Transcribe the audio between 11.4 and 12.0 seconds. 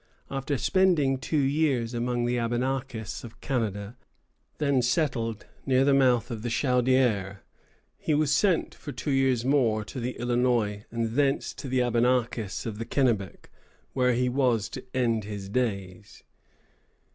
to the